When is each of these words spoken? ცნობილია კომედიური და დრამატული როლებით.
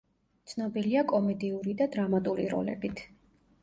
ცნობილია 0.53 1.05
კომედიური 1.13 1.79
და 1.83 1.91
დრამატული 1.99 2.53
როლებით. 2.59 3.09